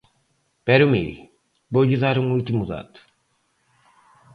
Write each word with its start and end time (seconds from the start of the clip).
Pero, 0.67 0.89
mire, 0.93 1.15
voulle 1.73 2.01
dar 2.03 2.15
un 2.23 2.27
último 2.37 2.63
dato. 2.73 2.99